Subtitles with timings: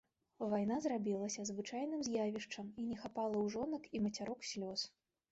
[0.51, 4.87] Вайна зрабілася звычайным з'явішчам, і не хапала ў жонак і мацярок слёз.